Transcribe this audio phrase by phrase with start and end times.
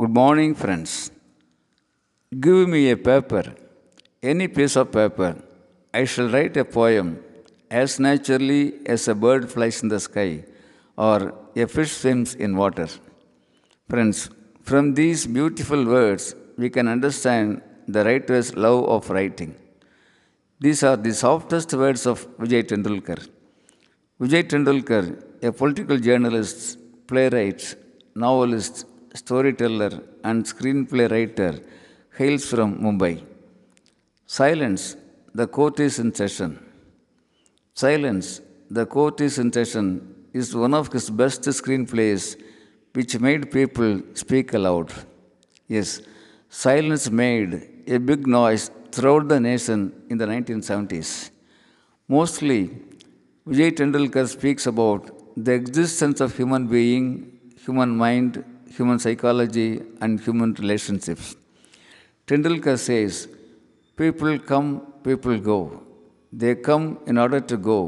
[0.00, 0.92] Good morning, friends.
[2.44, 3.42] Give me a paper,
[4.22, 5.32] any piece of paper.
[5.92, 7.08] I shall write a poem
[7.70, 8.62] as naturally
[8.94, 10.44] as a bird flies in the sky
[10.96, 11.18] or
[11.54, 12.88] a fish swims in water.
[13.90, 14.30] Friends,
[14.62, 19.54] from these beautiful words, we can understand the writer's love of writing.
[20.60, 23.20] These are the softest words of Vijay Tendulkar.
[24.18, 25.04] Vijay Tendulkar,
[25.42, 27.74] a political journalist, playwright,
[28.14, 31.60] novelist, storyteller, and screenplay writer,
[32.16, 33.22] hails from Mumbai.
[34.26, 34.96] Silence,
[35.34, 36.58] the court is in session.
[37.74, 42.40] Silence, the court is in session is one of his best screenplays
[42.92, 44.92] which made people speak aloud.
[45.66, 46.00] Yes,
[46.48, 51.30] silence made a big noise throughout the nation in the 1970s.
[52.08, 52.70] Mostly,
[53.46, 58.44] Vijay Tendulkar speaks about the existence of human being, human mind,
[58.77, 59.69] human psychology,
[60.01, 61.35] and human relationships.
[62.27, 63.27] Tendulkar says,
[63.97, 64.69] People come,
[65.03, 65.59] people go.
[66.33, 67.79] They come in order to go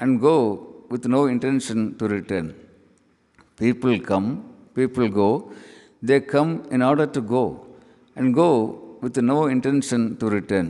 [0.00, 0.36] and go
[0.88, 2.46] with no intention to return.
[3.56, 4.28] People come,
[4.74, 5.52] people go.
[6.02, 7.44] They come in order to go
[8.16, 8.50] and go
[9.02, 10.66] with no intention to return.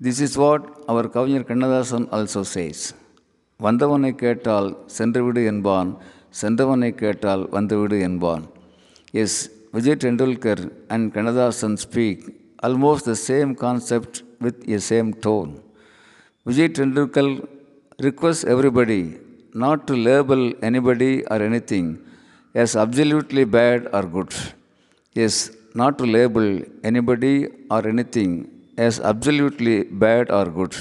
[0.00, 2.78] This is what our கவிஞர் Kannadasan also says.
[3.66, 5.90] வந்தவனை கேட்டால் சென்றுவிடு என்பான்
[6.40, 8.44] சென்றவனை கேட்டால் வந்துவிடு என்பான்
[9.17, 12.19] Yes, Vijay Tendulkar and Kannadasan speak
[12.63, 15.61] almost the same concept with the same tone.
[16.47, 17.25] Vijay Tendulkar
[17.99, 19.17] requests everybody
[19.53, 21.99] not to label anybody or anything
[22.55, 24.33] as absolutely bad or good.
[25.13, 30.73] Yes, not to label anybody or anything as absolutely bad or good.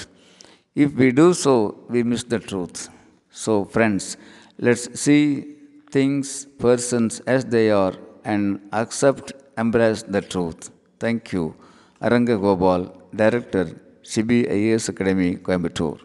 [0.77, 1.55] If we do so,
[1.89, 2.89] we miss the truth.
[3.33, 4.17] So, friends,
[4.59, 5.57] let's see
[5.91, 10.71] things, persons as they are and accept, embrace the truth.
[10.99, 11.55] Thank you.
[12.03, 12.83] Aranga Gopal,
[13.15, 13.67] Director,
[14.03, 16.01] CBIS Academy, Coimbatore.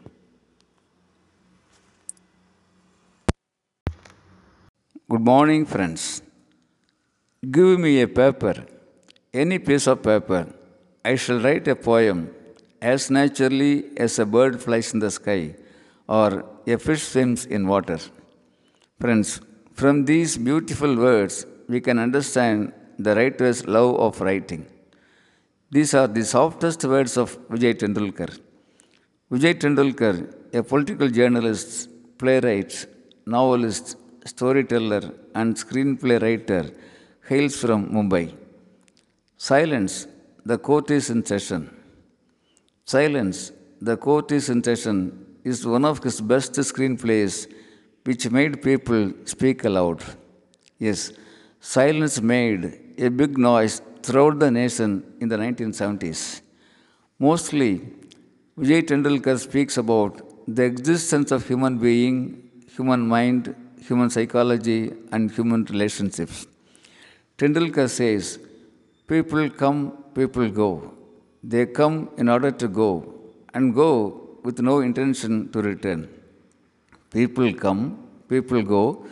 [5.09, 6.21] Good morning, friends.
[7.51, 8.65] Give me a paper,
[9.33, 10.47] any piece of paper.
[11.03, 12.33] I shall write a poem
[12.81, 15.55] as naturally as a bird flies in the sky
[16.07, 17.99] or a fish swims in water.
[18.99, 19.41] Friends,
[19.73, 24.65] from these beautiful words, we can understand the writer's love of writing.
[25.71, 28.31] These are the softest words of Vijay Tendulkar.
[29.31, 30.15] Vijay Tendulkar,
[30.53, 32.85] a political journalist, playwright,
[33.25, 36.71] novelist, storyteller, and screenplay writer,
[37.27, 38.33] hails from Mumbai.
[39.37, 40.07] Silence,
[40.45, 41.69] the court is in session.
[42.85, 47.51] Silence, the court is in session is one of his best screenplays
[48.03, 50.03] which made people speak aloud.
[50.79, 51.11] Yes,
[51.59, 52.63] silence made
[52.97, 56.41] a big noise throughout the nation in the 1970s.
[57.19, 57.81] Mostly,
[58.57, 65.65] Vijay Tendulkar speaks about the existence of human being, human mind, human psychology, and human
[65.65, 66.47] relationships.
[67.37, 68.39] Tendulkar says,
[69.07, 70.93] People come, people go.
[71.43, 73.13] They come in order to go
[73.53, 76.07] and go with no intention to return.
[77.11, 77.81] People come,
[78.29, 79.05] people go.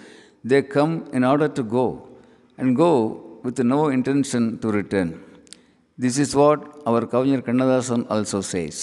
[0.43, 2.09] They come in order to go
[2.58, 2.92] and go
[3.44, 5.08] with no intention to return.
[5.98, 8.78] This is what our கவிஞர் Kannadasan also says.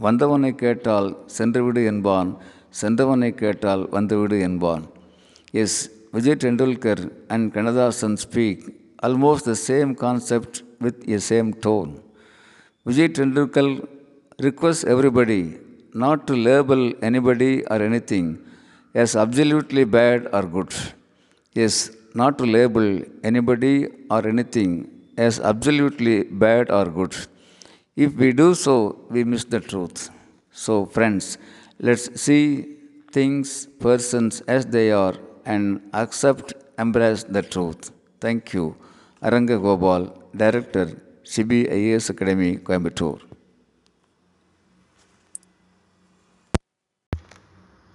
[0.00, 2.30] வந்தவனை கேட்டால் சென்றுவிடு என்பான்
[2.80, 4.84] சென்றவனை கேட்டால் வந்துவிடு என்பான்
[5.62, 5.78] S
[6.16, 7.02] Vijay Tendulkar
[7.34, 8.62] and Kannadasan speak
[9.06, 11.90] almost the same concept with a same tone.
[12.86, 13.66] Vijay Tendulkar
[14.38, 15.42] requests everybody
[15.94, 18.26] not to label anybody or anything
[18.94, 20.72] as absolutely bad or good.
[21.56, 21.74] Yes,
[22.21, 22.87] not to label
[23.29, 23.75] anybody
[24.09, 24.71] or anything
[25.17, 27.15] as absolutely bad or good.
[27.95, 28.75] If we do so,
[29.09, 30.09] we miss the truth.
[30.51, 31.37] So, friends,
[31.79, 32.43] let's see
[33.11, 35.15] things, persons as they are
[35.45, 37.91] and accept, embrace the truth.
[38.19, 38.75] Thank you.
[39.21, 40.03] Aranga Gopal,
[40.35, 40.87] Director,
[41.23, 43.21] CBIS Academy, Coimbatore.